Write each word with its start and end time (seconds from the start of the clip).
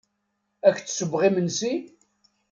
Ad 0.67 0.71
ak-d-ssewweɣ 0.71 1.21
imensi? 1.29 1.73